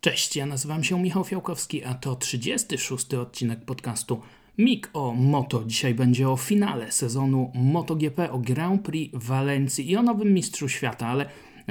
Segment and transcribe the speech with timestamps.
[0.00, 3.14] Cześć, ja nazywam się Michał Fiałkowski, a to 36.
[3.14, 4.20] odcinek podcastu
[4.58, 5.64] MIG o Moto.
[5.64, 11.06] Dzisiaj będzie o finale sezonu MotoGP, o Grand Prix Walencji i o nowym mistrzu świata,
[11.06, 11.26] ale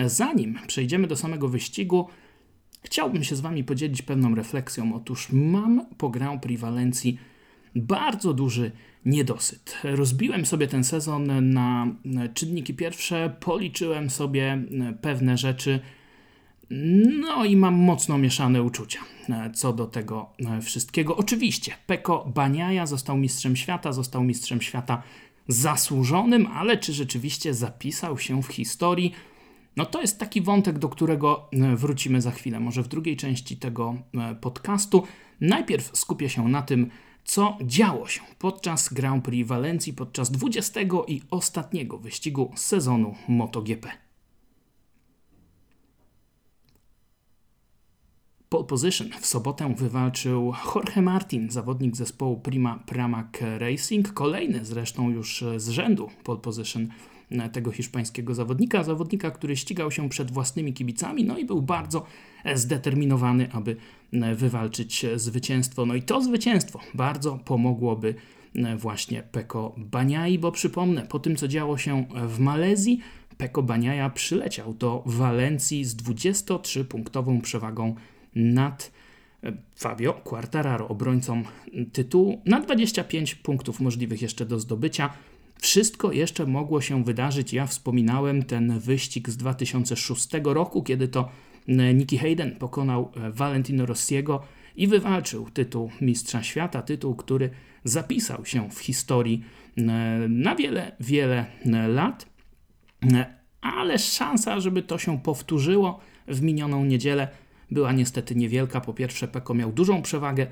[0.05, 2.07] zanim przejdziemy do samego wyścigu,
[2.83, 4.95] chciałbym się z Wami podzielić pewną refleksją.
[4.95, 7.19] Otóż mam po Grand Prix Walencji
[7.75, 8.71] bardzo duży
[9.05, 9.77] niedosyt.
[9.83, 11.87] Rozbiłem sobie ten sezon na
[12.33, 14.63] czynniki pierwsze, policzyłem sobie
[15.01, 15.79] pewne rzeczy
[17.19, 21.17] no i mam mocno mieszane uczucia e, co do tego e, wszystkiego.
[21.17, 25.03] Oczywiście, Peko Baniaja został mistrzem świata, został mistrzem świata
[25.47, 29.13] zasłużonym, ale czy rzeczywiście zapisał się w historii?
[29.75, 33.57] No to jest taki wątek, do którego e, wrócimy za chwilę, może w drugiej części
[33.57, 33.95] tego
[34.41, 35.03] podcastu.
[35.41, 36.89] Najpierw skupię się na tym,
[37.23, 44.08] co działo się podczas Grand Prix Walencji, podczas 20 i ostatniego wyścigu sezonu MotoGP.
[48.49, 55.43] Pole position w sobotę wywalczył Jorge Martin, zawodnik zespołu Prima Pramac Racing, kolejny zresztą już
[55.57, 56.87] z rzędu pole position
[57.51, 62.05] tego hiszpańskiego zawodnika, zawodnika, który ścigał się przed własnymi kibicami, no i był bardzo
[62.55, 63.75] zdeterminowany, aby
[64.35, 65.85] wywalczyć zwycięstwo.
[65.85, 68.15] No i to zwycięstwo bardzo pomogłoby
[68.77, 72.99] właśnie Peko Baniai, bo przypomnę, po tym co działo się w Malezji,
[73.37, 77.95] Peko Baniaja przyleciał do Walencji z 23-punktową przewagą
[78.35, 78.91] nad
[79.43, 81.43] e, Fabio Quartararo, obrońcą
[81.93, 85.09] tytułu, na 25 punktów możliwych jeszcze do zdobycia.
[85.61, 87.53] Wszystko jeszcze mogło się wydarzyć.
[87.53, 91.29] Ja wspominałem ten wyścig z 2006 roku, kiedy to
[91.67, 94.41] e, Nicky Hayden pokonał e, Valentino Rossiego
[94.75, 97.49] i wywalczył tytuł Mistrza Świata, tytuł, który
[97.83, 99.43] zapisał się w historii
[100.29, 101.45] na wiele, wiele
[101.87, 102.25] lat.
[103.61, 107.27] Ale szansa, żeby to się powtórzyło w minioną niedzielę,
[107.71, 108.81] była niestety niewielka.
[108.81, 110.47] Po pierwsze, Peko miał dużą przewagę e,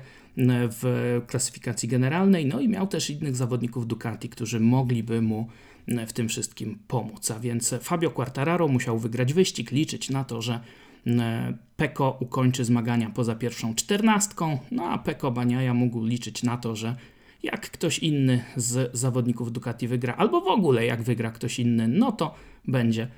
[0.70, 5.48] w klasyfikacji generalnej, no i miał też innych zawodników Ducati, którzy mogliby mu
[5.88, 7.30] e, w tym wszystkim pomóc.
[7.30, 10.60] A więc Fabio Quartararo musiał wygrać wyścig, liczyć na to, że
[11.06, 16.76] e, Peko ukończy zmagania poza pierwszą czternastką, no a Peko Baniaja mógł liczyć na to,
[16.76, 16.96] że
[17.42, 22.12] jak ktoś inny z zawodników Ducati wygra, albo w ogóle jak wygra ktoś inny, no
[22.12, 22.34] to
[22.68, 23.08] będzie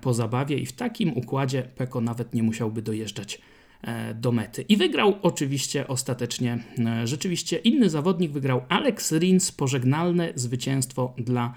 [0.00, 3.40] po zabawie i w takim układzie Peko nawet nie musiałby dojeżdżać
[3.82, 4.62] e, do mety.
[4.62, 11.54] I wygrał oczywiście ostatecznie, e, rzeczywiście inny zawodnik wygrał Alex Rins, pożegnalne zwycięstwo dla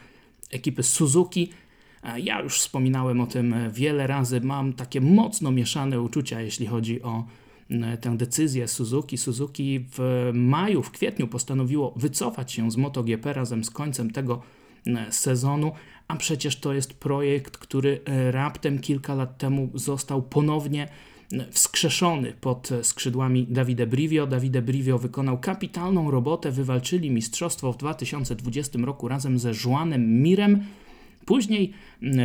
[0.52, 1.50] ekipy Suzuki.
[2.18, 7.25] Ja już wspominałem o tym wiele razy, mam takie mocno mieszane uczucia, jeśli chodzi o
[8.01, 9.18] tę decyzję Suzuki.
[9.18, 14.41] Suzuki w maju, w kwietniu postanowiło wycofać się z MotoGP razem z końcem tego
[15.09, 15.72] sezonu,
[16.09, 20.88] a przecież to jest projekt, który e, raptem kilka lat temu został ponownie
[21.34, 24.28] e, wskrzeszony pod skrzydłami Davide Brivio.
[24.28, 30.64] Davide Brivio wykonał kapitalną robotę, wywalczyli mistrzostwo w 2020 roku razem ze Juanem Mirem.
[31.25, 31.74] Później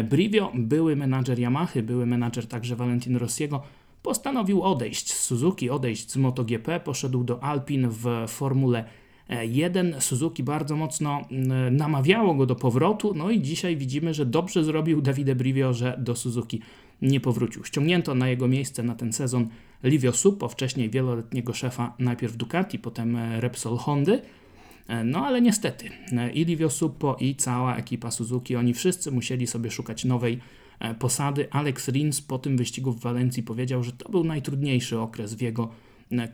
[0.04, 3.62] Brivio, były menadżer Yamahy, były menadżer także Valentino Rossiego,
[4.02, 10.42] postanowił odejść z Suzuki, odejść z MotoGP, poszedł do Alpin w Formule E, jeden Suzuki
[10.42, 15.34] bardzo mocno mm, namawiało go do powrotu, no i dzisiaj widzimy, że dobrze zrobił Davide
[15.34, 16.60] Brivio, że do Suzuki
[17.02, 17.64] nie powrócił.
[17.64, 19.48] Ściągnięto na jego miejsce na ten sezon
[19.84, 24.22] Livio Suppo, wcześniej wieloletniego szefa najpierw Ducati, potem e, Repsol Hondy.
[24.88, 25.90] E, no ale niestety
[26.34, 30.38] i Livio Suppo i cała ekipa Suzuki, oni wszyscy musieli sobie szukać nowej
[30.98, 31.50] posady.
[31.50, 35.68] Alex Rins po tym wyścigu w Walencji powiedział, że to był najtrudniejszy okres w jego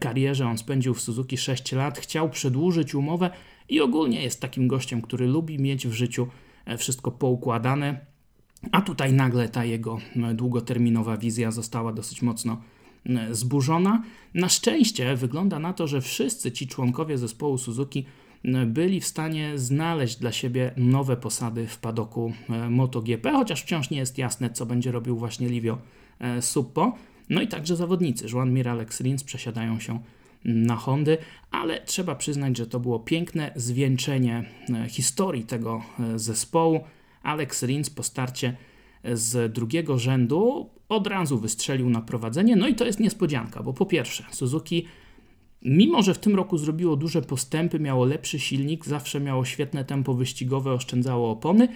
[0.00, 0.46] karierze.
[0.46, 3.30] On spędził w Suzuki 6 lat, chciał przedłużyć umowę
[3.70, 6.26] i ogólnie jest takim gościem, który lubi mieć w życiu
[6.64, 8.06] e, wszystko poukładane.
[8.72, 12.62] A tutaj nagle ta jego e, długoterminowa wizja została dosyć mocno
[13.06, 14.02] e, zburzona.
[14.34, 18.04] Na szczęście wygląda na to, że wszyscy ci członkowie zespołu Suzuki
[18.66, 22.32] byli w stanie znaleźć dla siebie nowe posady w padoku
[22.70, 25.78] MotoGP, chociaż wciąż nie jest jasne, co będzie robił właśnie Livio
[26.40, 26.92] Suppo.
[27.30, 28.26] No i także zawodnicy.
[28.32, 30.00] Juan Mir, Alex Rins przesiadają się
[30.44, 31.18] na Hondy,
[31.50, 34.44] ale trzeba przyznać, że to było piękne zwieńczenie
[34.74, 36.80] e, historii tego e, zespołu.
[37.22, 38.56] Alex Rins po starcie
[39.12, 42.56] z drugiego rzędu od razu wystrzelił na prowadzenie.
[42.56, 44.86] No i to jest niespodzianka, bo po pierwsze, Suzuki,
[45.62, 50.14] mimo że w tym roku zrobiło duże postępy, miało lepszy silnik, zawsze miało świetne tempo
[50.14, 51.68] wyścigowe, oszczędzało opony,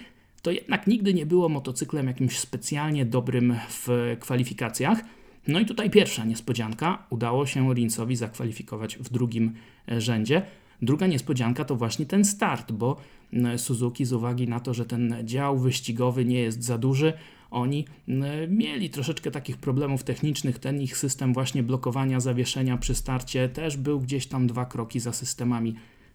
[0.43, 5.05] to jednak nigdy nie było motocyklem jakimś specjalnie dobrym w kwalifikacjach.
[5.49, 7.07] No i tutaj pierwsza niespodzianka.
[7.11, 9.55] Udało się Rinsowi zakwalifikować w drugim
[9.89, 10.43] e, rzędzie.
[10.83, 12.97] Druga niespodzianka to właśnie ten start, bo
[13.57, 17.13] Suzuki z uwagi na to, że ten dział wyścigowy nie jest za duży,
[17.51, 17.85] oni
[18.49, 20.59] mieli troszeczkę takich problemów technicznych.
[20.59, 25.13] Ten ich system właśnie blokowania zawieszenia przy starcie też był gdzieś tam dwa kroki za
[25.13, 25.75] systemami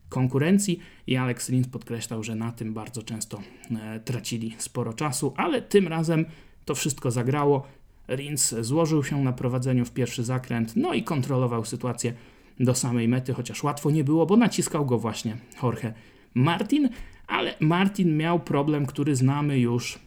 [0.09, 3.41] konkurencji i Alex Rins podkreślał, że na tym bardzo często
[3.71, 6.25] e, tracili sporo czasu, ale tym razem
[6.65, 7.67] to wszystko zagrało.
[8.09, 12.13] Rins złożył się na prowadzeniu w pierwszy zakręt, no i kontrolował sytuację
[12.59, 15.93] do samej mety, chociaż łatwo nie było, bo naciskał go właśnie Jorge
[16.33, 16.89] Martin,
[17.27, 19.99] ale Martin miał problem, który znamy już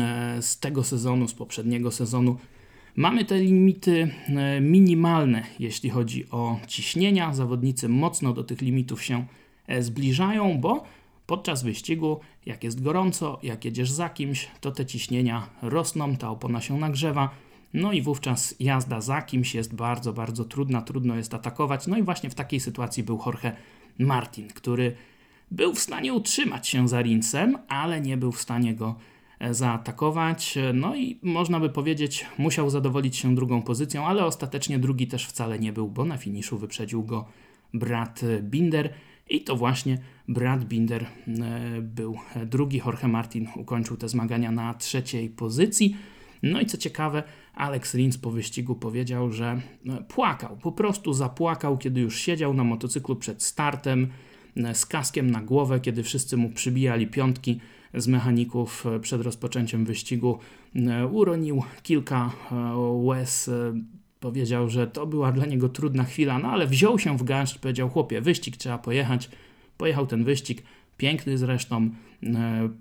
[0.00, 2.36] e, z tego sezonu, z poprzedniego sezonu.
[2.96, 7.34] Mamy te limity e, minimalne, jeśli chodzi o ciśnienia.
[7.34, 9.26] Zawodnicy mocno do tych limitów się
[9.66, 10.84] e, zbliżają, bo
[11.30, 16.60] podczas wyścigu, jak jest gorąco, jak jedziesz za kimś, to te ciśnienia rosną, ta opona
[16.60, 17.30] się nagrzewa.
[17.74, 21.86] No i wówczas jazda za kimś jest bardzo, bardzo trudna, trudno jest atakować.
[21.86, 23.52] No i właśnie w takiej sytuacji był Jorge
[23.98, 24.96] Martin, który
[25.50, 28.94] był w stanie utrzymać się za Rinsem, ale nie był w stanie go
[29.38, 30.58] e, zaatakować.
[30.74, 35.58] No i można by powiedzieć, musiał zadowolić się drugą pozycją, ale ostatecznie drugi też wcale
[35.58, 37.24] nie był, bo na finiszu wyprzedził go
[37.74, 38.94] brat Binder.
[39.30, 39.98] I to właśnie
[40.28, 41.08] Brad Binder e,
[41.82, 42.16] był
[42.46, 42.80] drugi.
[42.86, 45.96] Jorge Martin ukończył te zmagania na trzeciej pozycji.
[46.42, 47.22] No i co ciekawe,
[47.54, 52.64] Alex Rins po wyścigu powiedział, że e, płakał, po prostu zapłakał, kiedy już siedział na
[52.64, 54.08] motocyklu przed startem
[54.56, 57.60] e, z kaskiem na głowę, kiedy wszyscy mu przybijali piątki
[57.94, 60.38] z mechaników przed rozpoczęciem wyścigu.
[61.10, 62.32] Uronił kilka
[62.92, 63.50] łez,
[64.20, 67.90] powiedział, że to była dla niego trudna chwila, no ale wziął się w garść, powiedział:
[67.90, 69.30] Chłopie, wyścig trzeba pojechać.
[69.76, 70.62] Pojechał ten wyścig,
[70.96, 71.90] piękny zresztą.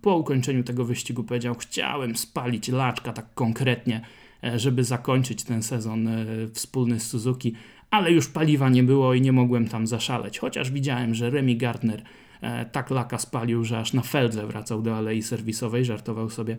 [0.01, 4.01] Po ukończeniu tego wyścigu powiedział: Chciałem spalić laczka tak konkretnie
[4.43, 7.53] E, żeby zakończyć ten sezon e, wspólny z Suzuki,
[7.91, 10.39] ale już paliwa nie było i nie mogłem tam zaszaleć.
[10.39, 12.03] Chociaż widziałem, że Remy Gardner
[12.41, 16.57] e, tak laka spalił, że aż na feldze wracał do alei serwisowej, żartował sobie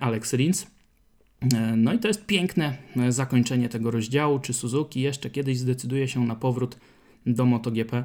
[0.00, 0.66] Alex Rins.
[1.76, 2.76] No i to jest piękne
[3.08, 4.38] zakończenie tego rozdziału.
[4.38, 6.78] Czy Suzuki jeszcze kiedyś zdecyduje się na powrót
[7.26, 8.04] do MotoGP,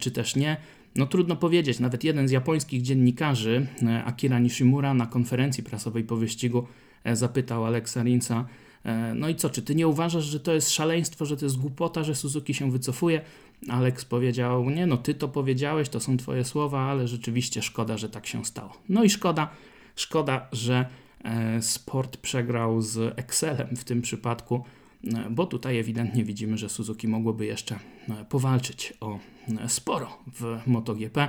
[0.00, 0.56] czy też nie?
[0.96, 1.80] No trudno powiedzieć.
[1.80, 3.66] Nawet jeden z japońskich dziennikarzy,
[4.04, 6.66] Akira Nishimura, na konferencji prasowej po wyścigu
[7.04, 8.46] E, zapytał Alexa Rinca,
[8.84, 11.56] e, no i co, czy ty nie uważasz, że to jest szaleństwo, że to jest
[11.56, 13.20] głupota, że Suzuki się wycofuje?
[13.68, 18.08] Alex powiedział, nie no, ty to powiedziałeś, to są twoje słowa, ale rzeczywiście szkoda, że
[18.08, 18.72] tak się stało.
[18.88, 19.48] No i szkoda,
[19.96, 20.86] szkoda, że e,
[21.60, 24.64] sport przegrał z Excelem w tym przypadku,
[25.30, 27.78] bo tutaj ewidentnie widzimy, że Suzuki mogłoby jeszcze
[28.28, 29.18] powalczyć o
[29.66, 31.28] sporo w MotoGP,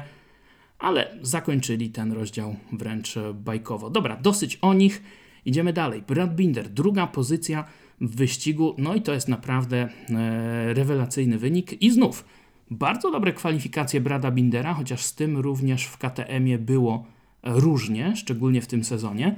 [0.80, 3.90] ale zakończyli ten rozdział wręcz bajkowo.
[3.90, 5.04] Dobra, dosyć o nich.
[5.46, 6.04] Idziemy dalej.
[6.08, 7.66] Brad Binder, druga pozycja
[8.02, 9.78] w wyścigu, no i to jest naprawdę
[10.10, 11.82] e, rewelacyjny wynik.
[11.82, 12.26] I znów,
[12.72, 17.06] bardzo dobre kwalifikacje Brada Bindera, chociaż z tym również w KTM-ie było
[17.44, 19.36] różnie, szczególnie w tym sezonie.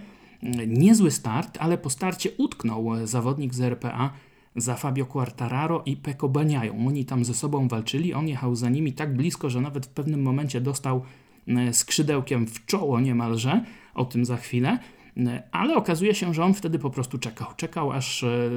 [0.68, 4.14] Niezły start, ale po starcie utknął zawodnik z RPA
[4.56, 6.88] za Fabio Quartararo i Peko Baniają.
[6.88, 10.22] Oni tam ze sobą walczyli, on jechał za nimi tak blisko, że nawet w pewnym
[10.22, 11.02] momencie dostał
[11.48, 14.80] e, skrzydełkiem w czoło niemalże, o tym za chwilę.
[15.52, 17.48] Ale okazuje się, że on wtedy po prostu czekał.
[17.58, 18.50] Czekał, aż e,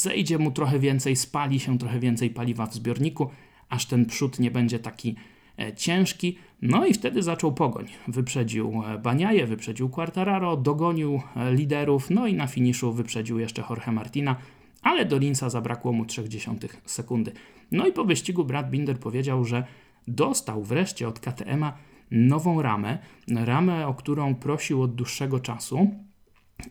[0.00, 3.30] zejdzie mu trochę więcej, spali się trochę więcej paliwa w zbiorniku,
[3.68, 5.39] aż ten przód nie będzie taki e,
[5.76, 6.38] ciężki.
[6.62, 7.86] No i wtedy zaczął pogoń.
[8.08, 14.36] Wyprzedził e, Baniaje, wyprzedził Quartararo, dogonił liderów, no i na finiszu wyprzedził jeszcze Jorge Martina,
[14.82, 17.32] ale do Linsa zabrakło mu 0,3 sekundy.
[17.72, 19.64] No i po wyścigu Brad Binder powiedział, że
[20.08, 21.72] dostał wreszcie od KTM-a
[22.10, 25.90] nową ramę, ramę, o którą prosił od dłuższego czasu.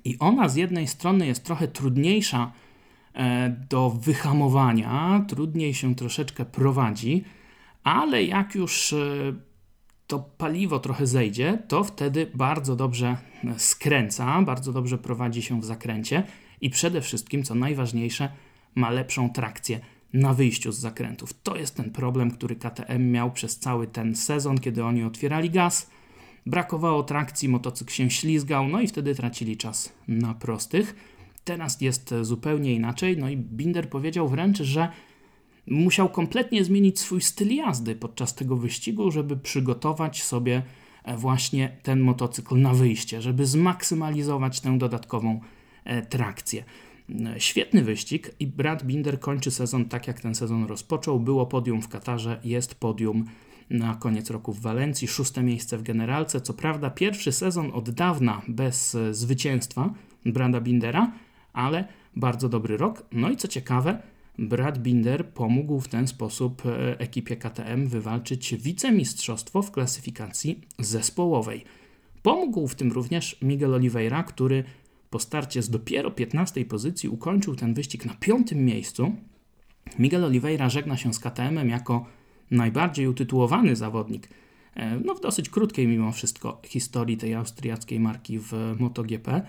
[0.06, 2.52] I ona z jednej strony jest trochę trudniejsza
[3.14, 7.24] e, do wyhamowania, trudniej się troszeczkę prowadzi,
[7.84, 8.98] ale jak już e,
[10.08, 13.18] to paliwo trochę zejdzie, to wtedy bardzo dobrze
[13.58, 16.24] skręca, bardzo dobrze prowadzi się w zakręcie
[16.62, 18.30] i przede wszystkim, co najważniejsze,
[18.76, 19.80] ma lepszą trakcję
[20.14, 21.34] na wyjściu z zakrętów.
[21.44, 25.90] To jest ten problem, który KTM miał przez cały ten sezon, kiedy oni otwierali gaz.
[26.46, 30.96] Brakowało trakcji, motocykl się ślizgał, no i wtedy tracili czas na prostych.
[31.44, 34.90] Teraz jest zupełnie inaczej, no i Binder powiedział wręcz, że
[35.70, 40.62] musiał kompletnie zmienić swój styl jazdy podczas tego wyścigu, żeby przygotować sobie
[41.04, 45.40] e, właśnie ten motocykl na wyjście, żeby zmaksymalizować tę dodatkową
[45.84, 46.64] e, trakcję.
[47.38, 51.20] Świetny wyścig i Brad Binder kończy sezon tak, jak ten sezon rozpoczął.
[51.20, 53.26] Było podium w Katarze, jest podium
[53.70, 56.42] na koniec roku w Walencji, szóste miejsce w generalce.
[56.42, 59.94] Co prawda, pierwszy sezon od dawna bez e, zwycięstwa
[60.26, 61.12] Brada Bindera,
[61.54, 63.06] ale bardzo dobry rok.
[63.12, 64.02] No i co ciekawe,
[64.40, 71.64] Brad Binder pomógł w ten sposób e, ekipie KTM wywalczyć wicemistrzostwo w klasyfikacji zespołowej.
[72.22, 74.64] Pomógł w tym również Miguel Oliveira, który
[75.10, 79.16] po starcie z dopiero 15 pozycji ukończył ten wyścig na piątym miejscu.
[80.00, 82.06] Miguel Oliveira żegna się z KTM-em jako
[82.52, 84.30] najbardziej utytułowany zawodnik
[84.76, 89.42] e, no w dosyć krótkiej mimo wszystko historii tej austriackiej marki w MotoGP.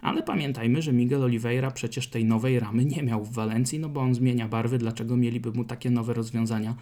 [0.00, 4.00] Ale pamiętajmy, że Miguel Oliveira przecież tej nowej ramy nie miał w Walencji, no bo
[4.00, 6.74] on zmienia barwy, dlaczego mieliby mu takie nowe rozwiązania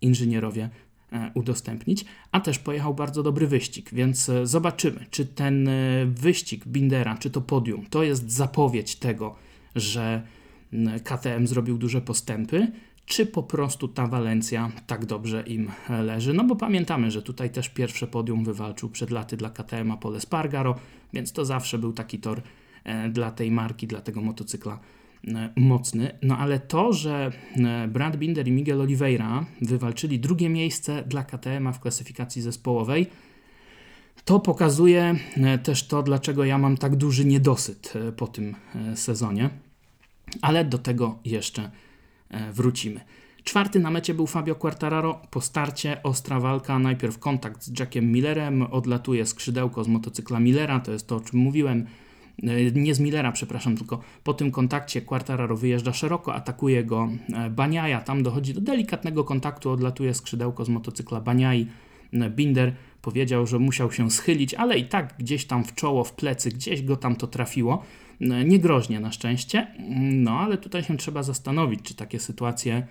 [0.00, 0.70] inżynierowie
[1.12, 6.66] e, udostępnić, a też pojechał bardzo dobry wyścig, więc e, zobaczymy, czy ten e, wyścig
[6.66, 9.36] Bindera, czy to podium, to jest zapowiedź tego,
[9.76, 10.22] że
[11.04, 12.72] KTM zrobił duże postępy,
[13.06, 15.70] czy po prostu ta Walencja tak dobrze im
[16.02, 16.32] leży.
[16.32, 20.74] No bo pamiętamy, że tutaj też pierwsze podium wywalczył przed laty dla KTM Pole Spargaro,
[21.12, 22.42] więc to zawsze był taki tor
[23.10, 24.78] dla tej marki, dla tego motocykla
[25.28, 26.18] e, mocny.
[26.22, 31.72] No ale to, że e, Brad Binder i Miguel Oliveira wywalczyli drugie miejsce dla KTM
[31.72, 33.06] w klasyfikacji zespołowej,
[34.24, 35.16] to pokazuje
[35.62, 38.54] też to, dlaczego ja mam tak duży niedosyt po tym
[38.94, 39.50] sezonie.
[40.42, 41.70] Ale do tego jeszcze
[42.52, 43.00] wrócimy.
[43.44, 45.22] Czwarty na mecie był Fabio Quartararo.
[45.30, 50.92] Po starcie ostra walka, najpierw kontakt z Jackiem Millerem, odlatuje skrzydełko z motocykla Millera, to
[50.92, 51.86] jest to o czym mówiłem.
[52.42, 57.50] E, nie z Millera, przepraszam, tylko po tym kontakcie Quartararo wyjeżdża szeroko, atakuje go e,
[57.50, 61.66] Baniaja, tam dochodzi do delikatnego kontaktu, odlatuje skrzydełko z motocykla Baniai.
[62.12, 66.12] E, Binder powiedział, że musiał się schylić, ale i tak gdzieś tam w czoło, w
[66.12, 67.84] plecy, gdzieś go tam to trafiło.
[68.44, 69.66] Niegroźnie na szczęście,
[69.98, 72.86] no ale tutaj się trzeba zastanowić, czy takie sytuacje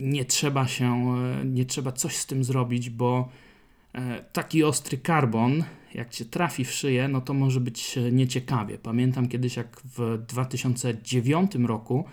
[0.00, 3.28] nie trzeba się, nie trzeba coś z tym zrobić, bo
[4.32, 5.64] taki ostry karbon
[5.94, 8.78] jak cię trafi w szyję, no to może być nieciekawie.
[8.78, 12.04] Pamiętam kiedyś, jak w 2009 roku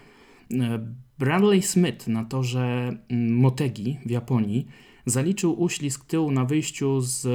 [0.54, 0.80] e,
[1.20, 4.68] Bradley Smith na torze mm, Motegi w Japonii
[5.06, 7.28] zaliczył uślizg tyłu na wyjściu z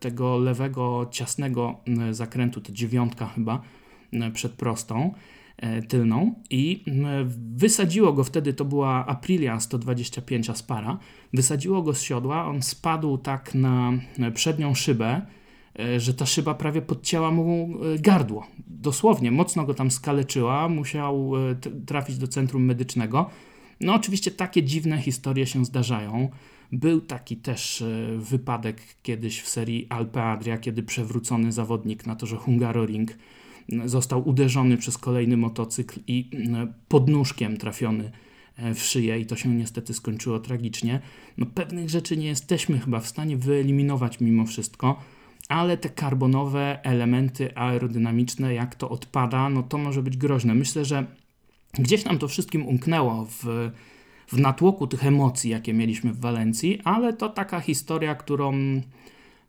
[0.00, 3.62] tego lewego, ciasnego mm, zakrętu, to dziewiątka chyba,
[4.12, 5.14] mm, przed prostą
[5.56, 6.84] e, tylną i
[7.56, 10.98] wysadziło go wtedy, to była Aprilia 125 Aspara,
[11.32, 13.92] wysadziło go z siodła, on spadł tak na
[14.34, 15.39] przednią szybę, E,
[15.98, 18.46] że ta szyba prawie podcięła mu e, gardło.
[18.66, 21.54] Dosłownie, mocno go tam skaleczyła, musiał e,
[21.86, 23.30] trafić do centrum medycznego.
[23.80, 26.28] No, oczywiście takie dziwne historie się zdarzają.
[26.72, 27.84] Był taki też
[28.18, 33.14] wypadek kiedyś w serii Alpe Adria, kiedy przewrócony zawodnik na torze Hungaroring
[33.84, 36.30] został uderzony przez kolejny motocykl i
[36.88, 38.10] podnóżkiem trafiony
[38.74, 41.00] w szyję i to się niestety skończyło tragicznie.
[41.38, 45.00] No, pewnych rzeczy nie jesteśmy chyba w stanie wyeliminować mimo wszystko
[45.50, 50.54] ale te karbonowe elementy aerodynamiczne, jak to odpada, no to może być groźne.
[50.54, 51.06] Myślę, że
[51.72, 53.70] gdzieś nam to wszystkim umknęło w,
[54.28, 58.52] w natłoku tych emocji, jakie mieliśmy w Walencji, ale to taka historia, którą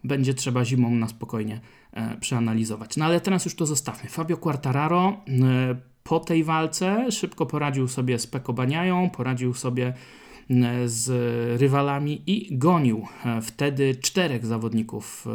[0.04, 1.60] będzie trzeba zimą na spokojnie
[1.94, 2.98] e, przeanalizować.
[2.98, 4.10] No ale teraz już to zostawmy.
[4.10, 9.94] Fabio Quartararo e, po tej walce szybko poradził sobie z Peko Baniają, poradził sobie
[10.86, 11.10] z
[11.62, 15.32] rywalami i gonił e, wtedy czterech zawodników, e,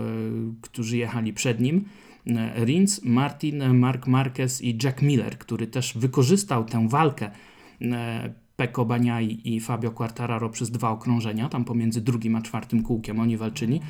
[0.60, 1.84] którzy jechali przed nim.
[2.26, 7.30] E, Rins, Martin, Mark Marquez i Jack Miller, który też wykorzystał tę walkę
[8.56, 13.36] Peko Baniai i Fabio Quartararo przez dwa okrążenia, tam pomiędzy drugim a czwartym kółkiem oni
[13.36, 13.80] walczyli.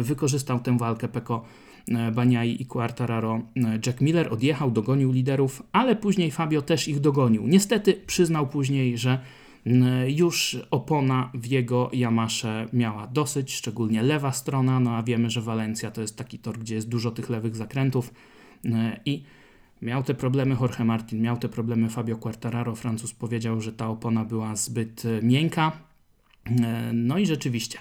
[0.00, 1.44] Wykorzystał tę walkę Peko
[2.14, 3.40] Baniai i Quartararo.
[3.86, 7.46] Jack Miller odjechał, dogonił liderów, ale później Fabio też ich dogonił.
[7.46, 9.18] Niestety przyznał później, że
[10.06, 15.90] już opona w jego Yamasze miała dosyć, szczególnie lewa strona, no a wiemy, że Walencja
[15.90, 18.14] to jest taki tor, gdzie jest dużo tych lewych zakrętów
[19.04, 19.22] i
[19.82, 24.24] miał te problemy Jorge Martin, miał te problemy Fabio Quartararo, Francuz powiedział, że ta opona
[24.24, 25.72] była zbyt miękka,
[26.92, 27.78] no i rzeczywiście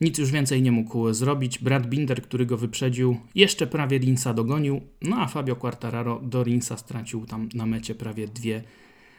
[0.00, 1.58] nic już więcej nie mógł zrobić.
[1.58, 6.76] Brad Binder, który go wyprzedził, jeszcze prawie Rinsa dogonił, no a Fabio Quartararo do Rinsa
[6.76, 8.62] stracił tam na mecie prawie dwie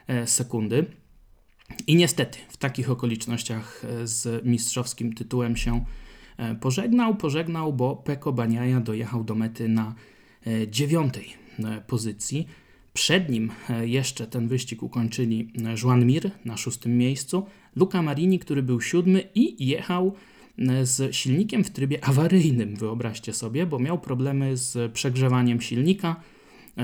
[0.06, 0.86] e, sekundy.
[1.86, 5.84] I niestety w takich okolicznościach e, z mistrzowskim tytułem się
[6.36, 7.16] e, pożegnał.
[7.16, 9.94] Pożegnał, bo Peko Baniaja dojechał do mety na
[10.46, 11.48] e, dziewiątej
[11.86, 12.46] pozycji.
[12.92, 13.50] Przed nim
[13.82, 17.46] jeszcze ten wyścig ukończyli Juan Mir na szóstym miejscu,
[17.76, 20.14] Luca Marini, który był siódmy i jechał
[20.82, 26.16] z silnikiem w trybie awaryjnym, wyobraźcie sobie, bo miał problemy z przegrzewaniem silnika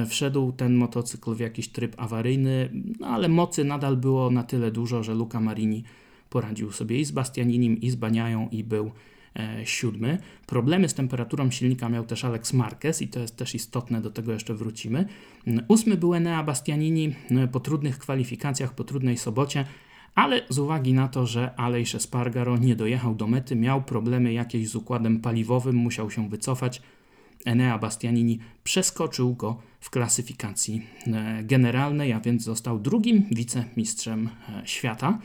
[0.07, 2.71] wszedł ten motocykl w jakiś tryb awaryjny,
[3.01, 5.85] no ale mocy nadal było na tyle dużo, że Luca Marini
[6.31, 8.91] poradził sobie i z Bastianinim, i z Baniają i był
[9.37, 10.19] e, siódmy.
[10.47, 14.33] Problemy z temperaturą silnika miał też Alex Marquez i to jest też istotne, do tego
[14.33, 15.07] jeszcze wrócimy.
[15.69, 19.65] Ósmy był Enea Bastianini e, po trudnych kwalifikacjach, po trudnej sobocie,
[20.15, 24.69] ale z uwagi na to, że Aleix Espargaro nie dojechał do mety, miał problemy jakieś
[24.69, 26.83] z układem paliwowym, musiał się wycofać
[27.45, 30.87] Enea Bastianini przeskoczył go w klasyfikacji
[31.43, 34.29] generalnej, a więc został drugim wicemistrzem
[34.65, 35.19] świata.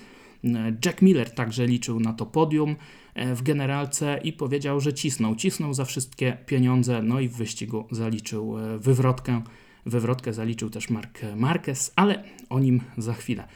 [0.86, 2.76] Jack Miller także liczył na to podium
[3.16, 5.36] w generalce i powiedział, że cisnął.
[5.36, 9.42] Cisnął za wszystkie pieniądze, no i w wyścigu zaliczył wywrotkę.
[9.86, 13.48] Wywrotkę zaliczył też Mark Marquez, ale o nim za chwilę.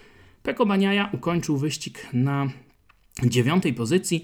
[0.43, 2.49] Peko Baniaja ukończył wyścig na
[3.25, 4.21] dziewiątej pozycji,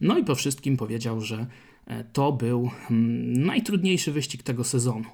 [0.00, 1.46] no i po wszystkim powiedział, że e,
[2.12, 5.04] to był mm, najtrudniejszy wyścig tego sezonu.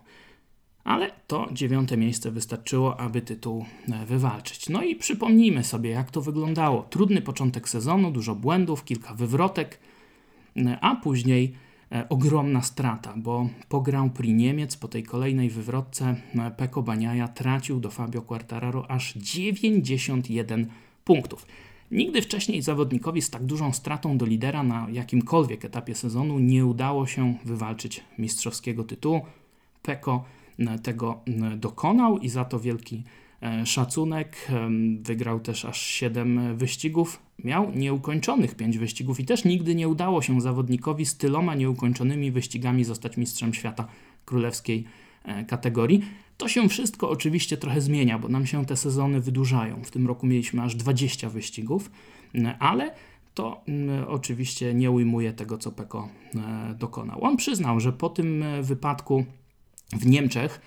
[0.84, 4.68] Ale to dziewiąte miejsce wystarczyło, aby tytuł e, wywalczyć.
[4.68, 6.82] No i przypomnijmy sobie, jak to wyglądało.
[6.82, 9.78] Trudny początek sezonu, dużo błędów, kilka wywrotek,
[10.56, 11.68] e, a później
[12.08, 16.16] ogromna strata, bo po Grand Prix Niemiec, po tej kolejnej wywrotce,
[16.56, 20.66] Peko Baniaja tracił do Fabio Quartararo aż 91
[21.04, 21.46] punktów.
[21.90, 27.06] Nigdy wcześniej zawodnikowi z tak dużą stratą do lidera na jakimkolwiek etapie sezonu nie udało
[27.06, 29.20] się wywalczyć mistrzowskiego tytułu.
[29.82, 30.24] Peko
[30.58, 33.02] e, tego e, dokonał i za to wielki
[33.42, 34.48] e, szacunek.
[35.00, 37.22] Wygrał też aż 7 wyścigów.
[37.44, 42.84] Miał nieukończonych 5 wyścigów i też nigdy nie udało się zawodnikowi z tyloma nieukończonymi wyścigami
[42.84, 43.88] zostać mistrzem świata
[44.24, 44.84] królewskiej
[45.46, 46.04] kategorii.
[46.36, 49.84] To się wszystko oczywiście trochę zmienia, bo nam się te sezony wydłużają.
[49.84, 51.90] W tym roku mieliśmy aż 20 wyścigów,
[52.58, 52.94] ale
[53.38, 53.64] to
[54.08, 57.24] oczywiście nie ujmuje tego, co Peko e, dokonał.
[57.24, 59.24] On przyznał, że po tym e, wypadku
[59.92, 60.60] w Niemczech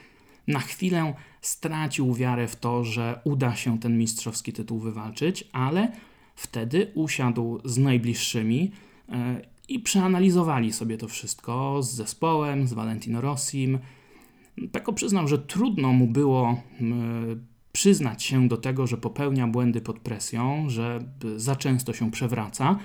[0.47, 5.91] na chwilę stracił wiarę w to, że uda się ten mistrzowski tytuł wywalczyć, ale
[6.35, 8.71] wtedy usiadł z najbliższymi
[9.09, 13.79] e, i przeanalizowali sobie to wszystko z zespołem, z Valentino Rossim,
[14.71, 16.61] Peko przyznał, że trudno mu było
[17.71, 20.99] przyznać się do tego, że popełnia błędy pod presją, że
[21.35, 22.79] za często się przewraca,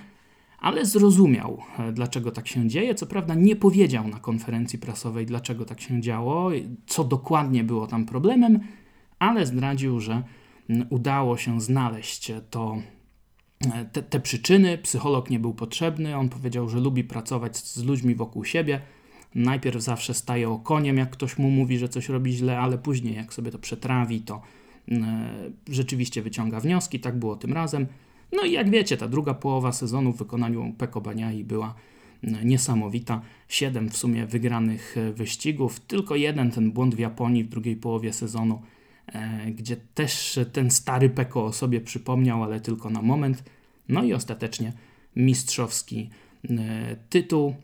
[0.59, 2.95] ale zrozumiał, e, dlaczego tak się dzieje.
[2.95, 6.51] Co prawda, nie powiedział na konferencji prasowej, dlaczego tak się działo,
[6.87, 8.61] co dokładnie było tam problemem,
[9.19, 10.23] ale zdradził, że
[10.91, 12.77] udało się znaleźć to,
[13.75, 14.79] e, te, te przyczyny.
[14.79, 16.17] Psycholog nie był potrzebny.
[16.17, 18.81] On powiedział, że lubi pracować z ludźmi wokół siebie
[19.37, 23.35] najpierw zawsze staje okoniem, jak ktoś mu mówi, że coś robi źle, ale później, jak
[23.35, 24.43] sobie to przetrawi, to
[24.89, 24.97] e,
[25.71, 27.01] rzeczywiście wyciąga wnioski.
[27.01, 27.87] Tak było tym razem.
[28.33, 31.75] No i jak wiecie, ta druga połowa sezonu w wykonaniu Peko Baniai była
[32.25, 33.21] e, niesamowita.
[33.49, 38.13] Siedem w sumie wygranych e, wyścigów, tylko jeden ten błąd w Japonii w drugiej połowie
[38.13, 38.63] sezonu,
[39.55, 43.45] gdzie też ten stary Peko o sobie przypomniał, ale tylko na moment.
[43.89, 44.73] No i ostatecznie
[45.17, 46.11] mistrzowski
[47.11, 47.55] tytuł.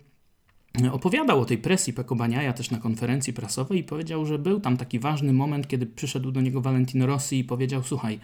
[0.93, 4.77] Opowiadał o tej presji Peko Baniaja też na konferencji prasowej i powiedział, że był tam
[4.77, 8.19] taki ważny moment, kiedy przyszedł do niego Valentino Rossi i powiedział: Słuchaj,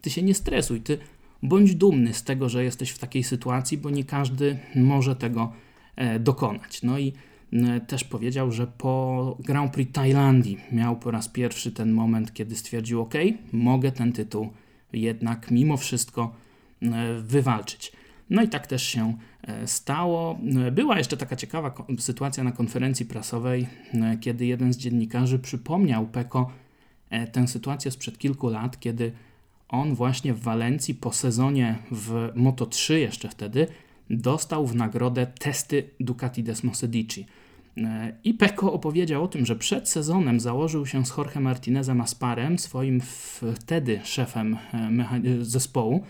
[0.00, 0.98] ty się nie stresuj, ty
[1.42, 5.52] bądź dumny z tego, że jesteś w takiej sytuacji, bo nie każdy może tego
[5.96, 6.82] e, dokonać.
[6.82, 7.12] No i
[7.52, 12.56] e, też powiedział, że po Grand Prix Tajlandii miał po raz pierwszy ten moment, kiedy
[12.56, 13.14] stwierdził: OK,
[13.52, 14.48] mogę ten tytuł
[14.92, 16.34] jednak mimo wszystko
[16.82, 16.88] e,
[17.20, 17.92] wywalczyć.
[18.32, 20.38] No i tak też się e, stało.
[20.72, 26.50] Była jeszcze taka ciekawa sytuacja na konferencji prasowej, e, kiedy jeden z dziennikarzy przypomniał Peko
[27.10, 29.12] e, tę sytuację sprzed kilku lat, kiedy
[29.68, 33.66] on właśnie w Walencji po sezonie w Moto3 jeszcze wtedy
[34.10, 37.26] dostał w nagrodę testy Ducati Desmosedici.
[38.24, 43.00] I Peko opowiedział o tym, że przed sezonem założył się z Jorge Martinezem Asparem, swoim
[43.54, 44.56] wtedy szefem
[45.40, 46.04] zespołu,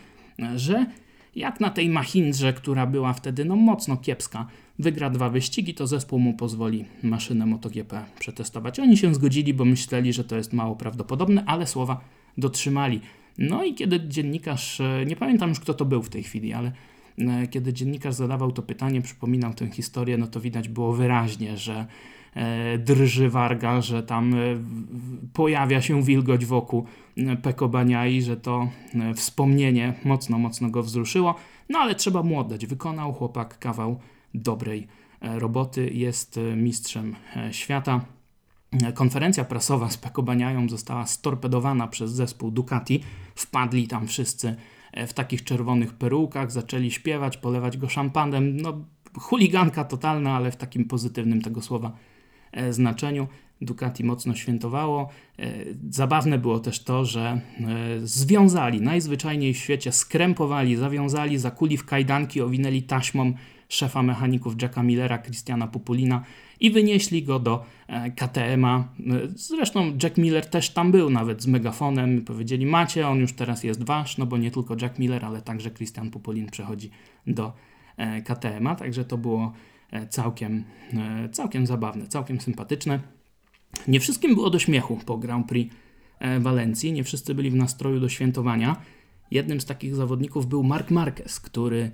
[0.56, 0.86] że
[1.36, 4.46] jak na tej Mahindrze, która była wtedy no mocno kiepska,
[4.78, 8.80] wygra dwa wyścigi, to zespół mu pozwoli maszynę MotoGP przetestować.
[8.80, 12.00] Oni się zgodzili, bo myśleli, że to jest mało prawdopodobne, ale słowa
[12.38, 13.00] dotrzymali.
[13.38, 16.72] No i kiedy dziennikarz, e, nie pamiętam już kto to był w tej chwili, ale
[17.18, 21.86] e, kiedy dziennikarz zadawał to pytanie, przypominał tę historię, no to widać było wyraźnie, że
[22.78, 24.38] drży warga, że tam e,
[25.32, 28.68] pojawia się wilgoć wokół e, Peko Baniai, że to
[29.14, 31.34] wspomnienie mocno, mocno go wzruszyło.
[31.68, 32.66] No ale trzeba mu oddać.
[32.66, 33.98] Wykonał chłopak kawał
[34.34, 34.86] dobrej
[35.20, 37.16] roboty, jest mistrzem
[37.50, 38.00] świata.
[38.94, 43.02] Konferencja prasowa z Peko Baniają została storpedowana przez zespół Ducati.
[43.34, 44.56] Wpadli tam wszyscy
[45.06, 48.56] w takich czerwonych perułkach, zaczęli śpiewać, polewać go szampanem.
[48.56, 48.84] No,
[49.18, 52.11] chuliganka totalna, ale w takim pozytywnym tego słowa E,
[52.70, 53.26] znaczeniu.
[53.62, 55.08] Ducati mocno świętowało.
[55.38, 55.52] E,
[55.90, 57.40] zabawne było też to, że e,
[58.02, 63.32] związali, najzwyczajniej w świecie skrępowali, zawiązali, zakuli w kajdanki, owinęli taśmą
[63.68, 66.24] szefa mechaników Jacka Millera, Christiana Populina
[66.60, 67.64] i wynieśli go do
[68.16, 68.88] KTM-a.
[69.34, 72.24] Zresztą Jack Miller też tam był, nawet z megafonem.
[72.24, 75.70] Powiedzieli, macie, on już teraz jest wasz, no bo nie tylko Jack Miller, ale także
[75.70, 76.90] Christian Populin przechodzi
[77.26, 77.52] do
[78.24, 79.52] KTM-a, także to było
[80.08, 80.64] całkiem,
[81.32, 83.00] całkiem zabawne, całkiem sympatyczne.
[83.88, 85.74] Nie wszystkim było do śmiechu po Grand Prix
[86.40, 88.76] Walencji, nie wszyscy byli w nastroju do świętowania.
[89.30, 91.90] Jednym z takich zawodników był Mark Marquez, który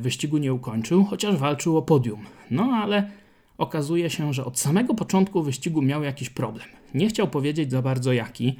[0.00, 2.20] wyścigu nie ukończył, chociaż walczył o podium.
[2.50, 3.10] No ale
[3.58, 6.66] okazuje się, że od samego początku wyścigu miał jakiś problem.
[6.94, 8.56] Nie chciał powiedzieć za bardzo jaki,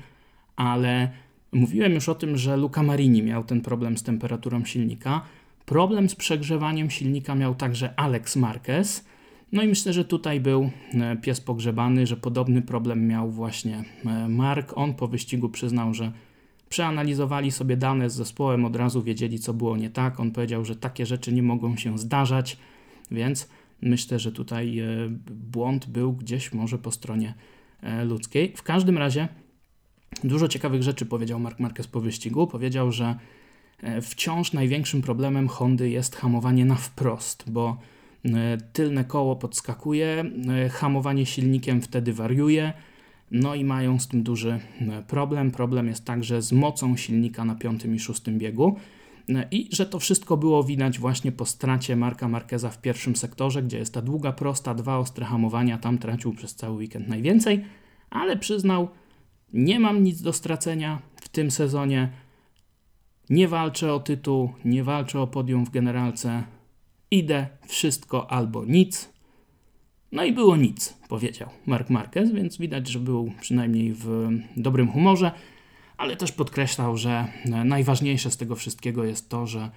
[0.56, 1.10] ale
[1.52, 5.22] mówiłem już o tym, że Luca Marini miał ten problem z temperaturą silnika.
[5.70, 9.04] Problem z przegrzewaniem silnika miał także Alex Marquez.
[9.52, 14.28] No i myślę, że tutaj był e, pies pogrzebany, że podobny problem miał właśnie e,
[14.28, 14.72] Mark.
[14.76, 16.12] On po wyścigu przyznał, że
[16.68, 20.20] przeanalizowali sobie dane z zespołem, od razu wiedzieli, co było nie tak.
[20.20, 22.56] On powiedział, że takie rzeczy nie mogą się zdarzać,
[23.10, 23.48] więc
[23.82, 24.86] myślę, że tutaj e,
[25.30, 27.34] błąd był gdzieś może po stronie
[28.04, 28.52] ludzkiej.
[28.56, 29.28] W każdym razie
[30.24, 32.46] dużo ciekawych rzeczy powiedział Mark Marquez po wyścigu.
[32.46, 33.16] Powiedział, że
[34.02, 37.76] wciąż największym problemem Hondy jest hamowanie na wprost, bo
[38.24, 40.24] E, tylne koło podskakuje,
[40.64, 42.72] e, hamowanie silnikiem wtedy wariuje,
[43.30, 45.50] no i mają z tym duży e, problem.
[45.50, 48.76] Problem jest także z mocą silnika na piątym i szóstym biegu.
[49.50, 53.78] I że to wszystko było widać właśnie po stracie Marka Marqueza w pierwszym sektorze, gdzie
[53.78, 57.64] jest ta długa prosta, dwa ostre hamowania, tam tracił przez cały weekend najwięcej,
[58.10, 58.88] ale przyznał,
[59.52, 62.08] nie mam nic do stracenia w tym sezonie,
[63.30, 66.44] nie walczę o tytuł, nie walczę o podium w generalce,
[67.10, 69.12] Idę, wszystko albo nic.
[70.12, 75.32] No i było nic, powiedział Mark Marquez, więc widać, że był przynajmniej w dobrym humorze,
[75.96, 77.26] ale też podkreślał, że
[77.64, 79.70] najważniejsze z tego wszystkiego jest to, że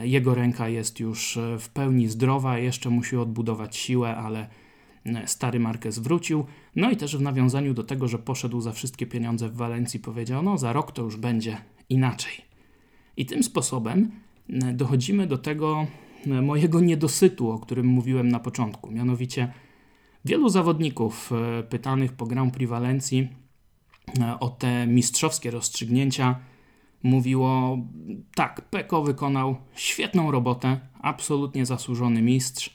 [0.00, 4.48] jego ręka jest już w pełni zdrowa, jeszcze musi odbudować siłę, ale
[5.26, 6.44] stary Marquez wrócił.
[6.76, 10.42] No i też w nawiązaniu do tego, że poszedł za wszystkie pieniądze w Walencji, powiedział:
[10.42, 11.56] No, za rok to już będzie
[11.88, 12.51] inaczej.
[13.16, 14.10] I tym sposobem
[14.74, 15.86] dochodzimy do tego,
[16.26, 18.90] E, mojego niedosytu, o którym mówiłem na początku.
[18.90, 19.52] Mianowicie
[20.24, 23.28] wielu zawodników e, pytanych po Grand Prix Walencji
[24.20, 26.38] e, o te mistrzowskie rozstrzygnięcia
[27.02, 27.78] mówiło
[28.34, 32.74] tak, Peko wykonał świetną robotę, absolutnie zasłużony mistrz,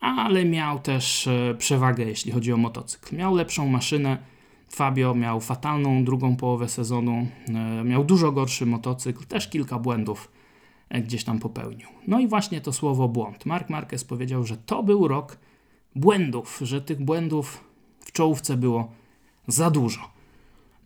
[0.00, 3.16] ale miał też przewagę, jeśli chodzi o motocykl.
[3.16, 4.18] Miał lepszą maszynę,
[4.70, 7.26] Fabio miał fatalną drugą połowę sezonu,
[7.84, 10.30] miał dużo gorszy motocykl, też kilka błędów
[10.90, 11.88] gdzieś tam popełnił.
[12.06, 13.46] No i właśnie to słowo błąd.
[13.46, 15.38] Mark Marquez powiedział, że to był rok
[15.96, 17.64] błędów, że tych błędów
[18.00, 18.92] w czołówce było
[19.46, 20.10] za dużo.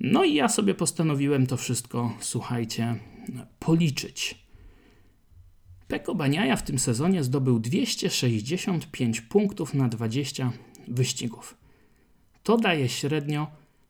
[0.00, 2.96] No i ja sobie postanowiłem to wszystko, słuchajcie,
[3.58, 4.44] policzyć.
[5.88, 10.52] Peko Baniaja w tym sezonie zdobył 265 punktów na 20
[10.88, 11.56] wyścigów.
[12.42, 13.46] To daje średnio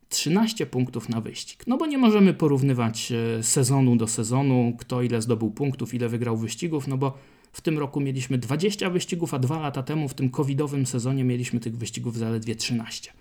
[0.09, 1.67] 13 punktów na wyścig.
[1.67, 6.37] No bo nie możemy porównywać e, sezonu do sezonu, kto ile zdobył punktów, ile wygrał
[6.37, 7.17] wyścigów, no bo
[7.51, 11.59] w tym roku mieliśmy 20 wyścigów, a dwa lata temu w tym covidowym sezonie mieliśmy
[11.59, 13.11] tych wyścigów zaledwie 13.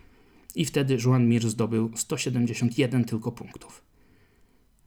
[0.55, 3.83] I wtedy Juan Mir zdobył 171 tylko punktów.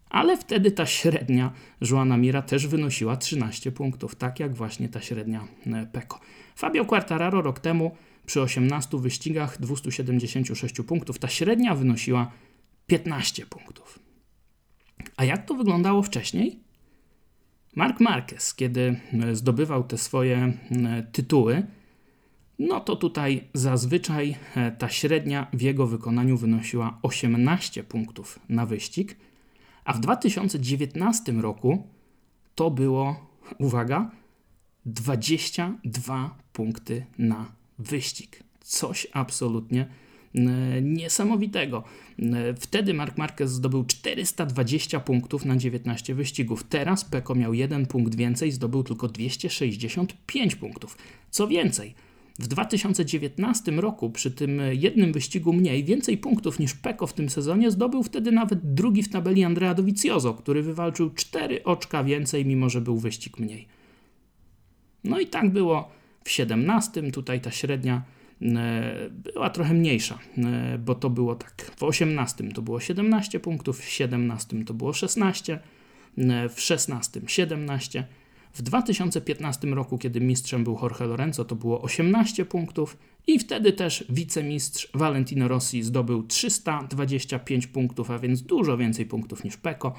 [0.09, 5.47] Ale wtedy ta średnia Joana Mira też wynosiła 13 punktów, tak jak właśnie ta średnia
[5.65, 6.19] e, Peko.
[6.55, 7.91] Fabio Quartararo rok temu
[8.27, 11.19] przy 18 wyścigach 276 punktów.
[11.19, 12.31] Ta średnia wynosiła
[12.87, 13.99] 15 punktów.
[15.17, 16.59] A jak to wyglądało wcześniej?
[17.75, 20.53] Mark Marquez, kiedy e, zdobywał te swoje
[21.11, 21.63] tytuły,
[22.59, 29.17] no to tutaj zazwyczaj e, ta średnia w jego wykonaniu wynosiła 18 punktów na wyścig,
[29.85, 31.87] a w 2019 roku
[32.55, 34.11] to było, uwaga,
[34.85, 38.43] 22 punkty na wyścig.
[38.61, 39.87] Coś absolutnie
[40.35, 41.83] e, niesamowitego.
[42.19, 46.63] E, wtedy Mark Marquez zdobył 420 punktów na 19 wyścigów.
[46.63, 50.97] Teraz Peko miał jeden punkt więcej, zdobył tylko 265 punktów.
[51.29, 51.95] Co więcej,
[52.39, 57.71] w 2019 roku przy tym jednym wyścigu mniej, więcej punktów niż Peko w tym sezonie
[57.71, 62.81] zdobył wtedy nawet drugi w tabeli Andrea Dovizioso, który wywalczył 4 oczka więcej, mimo że
[62.81, 63.67] był wyścig mniej.
[65.03, 65.96] No i tak było
[66.27, 68.03] w 17 tutaj ta średnia
[68.41, 73.79] e, była trochę mniejsza, e, bo to było tak, w 18 to było 17 punktów,
[73.79, 75.59] w 17 to było 16,
[76.17, 78.07] e, w 16 17,
[78.53, 84.05] w 2015 roku, kiedy mistrzem był Jorge Lorenzo, to było 18 punktów i wtedy też
[84.09, 89.93] wicemistrz Valentino Rossi zdobył 325 punktów, a więc dużo więcej punktów niż Peko.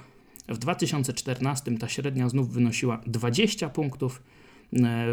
[0.48, 4.22] W 2014 ta średnia znów wynosiła 20 punktów,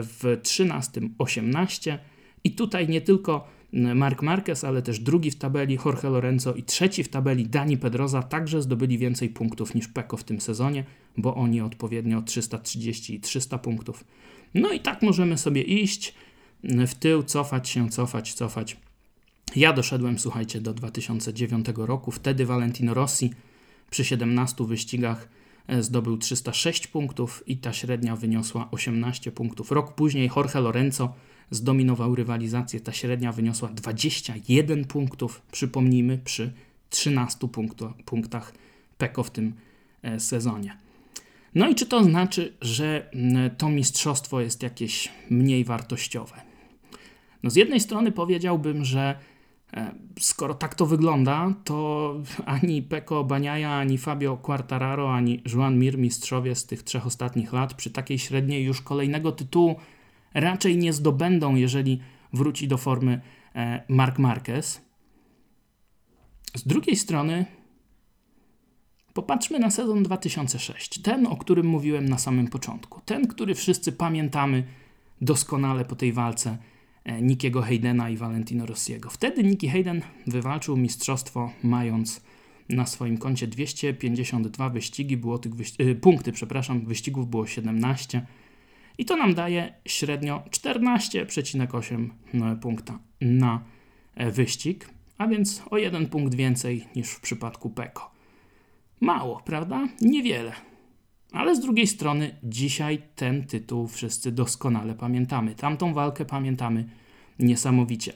[0.02, 2.00] w 13 18
[2.44, 7.04] i tutaj nie tylko Mark Marquez, ale też drugi w tabeli Jorge Lorenzo i trzeci
[7.04, 10.84] w tabeli Dani Pedroza także zdobyli więcej punktów niż Peko w tym sezonie,
[11.18, 14.06] bo oni odpowiednio 330 i 300 punktów.
[14.54, 16.13] No i tak możemy sobie iść.
[16.63, 18.78] w tył, cofać się, cofać, cofać.
[19.56, 22.12] Ja doszedłem, słuchajcie, do 2009 roku.
[22.12, 23.34] Wtedy Valentino Rossi
[23.89, 25.30] przy 17 wyścigach
[25.80, 29.71] zdobył 306 punktów i ta średnia wyniosła 18 punktów.
[29.71, 31.13] Rok później Jorge Lorenzo
[31.51, 32.80] zdominował rywalizację.
[32.80, 35.41] Ta średnia wyniosła 21 punktów.
[35.51, 36.54] Przypomnijmy, przy
[36.89, 38.54] 13 punktu, punktach
[38.97, 39.54] Peko w tym
[40.01, 40.78] e, sezonie.
[41.56, 43.10] No i czy to znaczy, że
[43.58, 46.41] to mistrzostwo jest jakieś mniej wartościowe?
[47.43, 49.19] No z jednej strony powiedziałbym, że
[50.20, 52.14] skoro tak to wygląda, to
[52.46, 57.74] ani Peko Baniaja, ani Fabio Quartararo, ani Juan Mir mistrzowie z tych trzech ostatnich lat
[57.74, 59.76] przy takiej średniej już kolejnego tytułu
[60.34, 62.00] raczej nie zdobędą, jeżeli
[62.34, 63.22] wróci do formy
[63.56, 64.82] e, Mark Marquez.
[66.56, 67.46] Z drugiej strony
[69.14, 74.64] Popatrzmy na sezon 2006, ten, o którym mówiłem na samym początku, ten, który wszyscy pamiętamy
[75.22, 76.75] doskonale po tej walce e,
[77.22, 79.10] Nikiego Haydena i Valentino Rossiego.
[79.10, 82.22] Wtedy Nicky Hayden wywalczył mistrzostwo, mając
[82.70, 88.26] na swoim koncie 252 wyścigi, było tych y, punkty, przepraszam, wyścigów było 17
[88.98, 93.63] i to nam daje średnio 14,8 e, punkta na
[94.32, 98.12] wyścig, a więc o jeden punkt więcej niż w przypadku Peko.
[99.02, 99.88] Mało, prawda?
[100.02, 100.52] Niewiele.
[101.36, 105.56] Ale z drugiej strony, dzisiaj ten tytuł wszyscy doskonale pamiętamy.
[105.56, 106.86] Tamtą walkę pamiętamy
[107.39, 108.13] niesamowicie.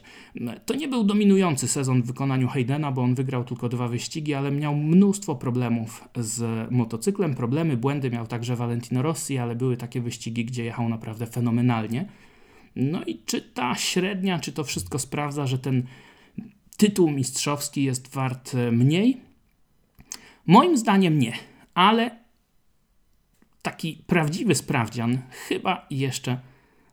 [0.66, 4.50] To nie był dominujący sezon w wykonaniu Haydena, bo on wygrał tylko dwa wyścigi, ale
[4.50, 7.34] miał mnóstwo problemów z motocyklem.
[7.34, 12.08] Problemy, błędy miał także Valentino Rossi, ale były takie wyścigi, gdzie jechał naprawdę fenomenalnie.
[12.76, 15.82] No i czy ta średnia, czy to wszystko sprawdza, że ten
[16.76, 19.20] tytuł mistrzowski jest wart mniej?
[20.46, 21.32] Moim zdaniem nie,
[21.74, 22.19] ale
[23.80, 26.38] taki prawdziwy sprawdzian chyba jeszcze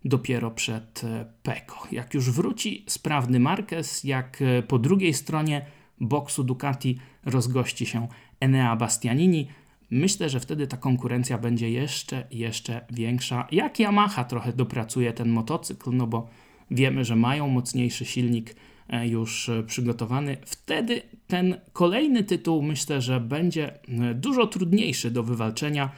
[0.05, 1.87] dopiero przed e, Peko.
[1.91, 5.65] Jak już wróci sprawny Marquez, jak e, po drugiej stronie
[6.01, 8.07] boksu Ducati rozgości się
[8.39, 9.47] Enea Bastianini,
[9.91, 13.47] myślę, że wtedy ta konkurencja będzie jeszcze, jeszcze większa.
[13.51, 16.29] Jak Yamaha trochę dopracuje ten motocykl, no bo
[16.71, 18.55] wiemy, że mają mocniejszy silnik,
[18.89, 20.37] E, już przygotowany.
[20.45, 23.79] Wtedy ten kolejny tytuł myślę, że będzie
[24.15, 25.89] dużo trudniejszy do wywalczenia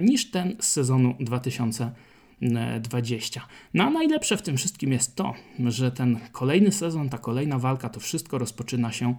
[0.00, 3.46] niż ten z sezonu 2020.
[3.74, 5.34] No a najlepsze w tym wszystkim jest to,
[5.66, 9.14] że ten kolejny sezon, ta kolejna walka, to wszystko rozpoczyna się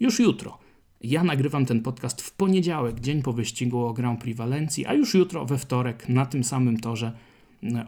[0.00, 0.58] już jutro.
[1.00, 5.14] Ja nagrywam ten podcast w poniedziałek, dzień po wyścigu o Grand Prix Walencji, a już
[5.14, 7.12] jutro we wtorek na tym samym torze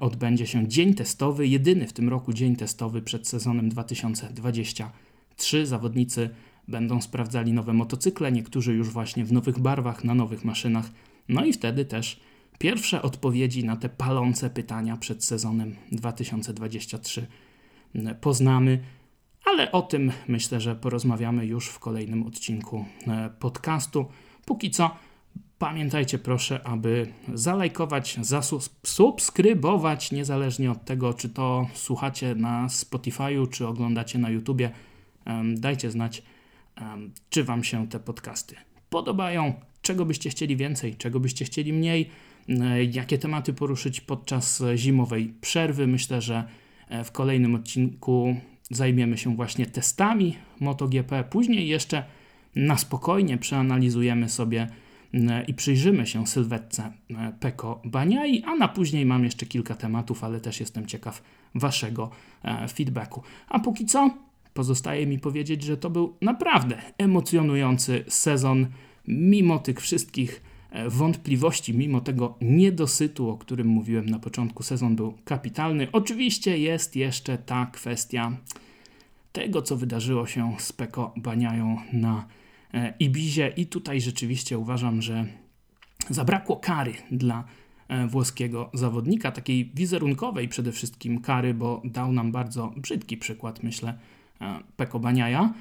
[0.00, 5.66] odbędzie się dzień testowy, jedyny w tym roku dzień testowy przed sezonem 2023.
[5.66, 6.30] Zawodnicy
[6.68, 10.90] będą sprawdzali nowe motocykle, niektórzy już właśnie w nowych barwach, na nowych maszynach.
[11.28, 12.20] No i wtedy też
[12.58, 17.26] pierwsze odpowiedzi na te palące pytania przed sezonem 2023
[18.20, 18.82] poznamy.
[19.44, 24.06] Ale o tym myślę, że porozmawiamy już w kolejnym odcinku e, podcastu.
[24.44, 24.90] Póki co
[25.58, 34.18] Pamiętajcie proszę, aby zalajkować, zasubskrybować, niezależnie od tego, czy to słuchacie na Spotify'u, czy oglądacie
[34.18, 34.70] na YouTubie.
[35.54, 36.22] Dajcie znać,
[37.30, 38.56] czy Wam się te podcasty
[38.92, 42.10] podobają, czego byście chcieli więcej, czego byście chcieli mniej,
[42.48, 45.86] e, jakie tematy poruszyć podczas zimowej przerwy.
[45.86, 46.44] Myślę, że
[46.88, 48.36] e, w kolejnym odcinku
[48.70, 51.24] zajmiemy się właśnie testami MotoGP.
[51.24, 52.04] Później jeszcze
[52.56, 54.68] na spokojnie przeanalizujemy sobie
[55.14, 56.92] E, i przyjrzymy się sylwetce
[57.40, 61.22] Peko Baniai, a na później mam jeszcze kilka tematów, ale też jestem ciekaw
[61.54, 62.10] Waszego
[62.74, 63.22] feedbacku.
[63.48, 64.10] A póki co
[64.54, 68.66] pozostaje mi powiedzieć, że to był naprawdę emocjonujący sezon,
[69.08, 70.42] mimo tych wszystkich
[70.88, 75.88] wątpliwości, mimo tego niedosytu, o którym mówiłem na początku, sezon był kapitalny.
[75.92, 78.36] Oczywiście jest jeszcze ta kwestia
[79.32, 82.26] tego, co wydarzyło się z Peko Baniają na
[82.74, 85.26] E, Ibizie i tutaj rzeczywiście uważam, że
[86.10, 87.44] zabrakło kary dla
[87.88, 93.98] e, włoskiego zawodnika, takiej wizerunkowej przede wszystkim kary, bo dał nam bardzo brzydki przykład, myślę,
[94.40, 95.52] e, Peko Baniaja,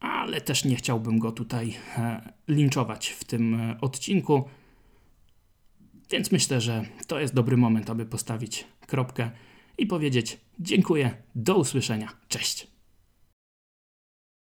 [0.00, 1.74] ale też nie chciałbym go tutaj
[2.48, 4.44] linczować w tym odcinku,
[6.10, 9.30] więc myślę, że to jest dobry moment, aby postawić kropkę
[9.78, 12.77] i powiedzieć dziękuję, do usłyszenia, cześć.